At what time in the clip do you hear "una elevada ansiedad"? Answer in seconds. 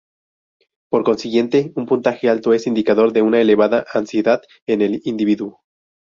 3.21-4.41